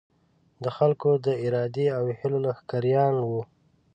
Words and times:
د 0.63 0.65
خلکو 0.77 1.09
د 1.25 1.27
ارادې 1.45 1.87
او 1.97 2.05
هیلو 2.17 2.37
لښکریان 2.45 3.15
وو. 3.29 3.41